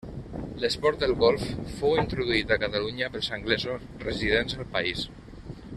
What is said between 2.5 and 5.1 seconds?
a Catalunya pels anglesos residents al país.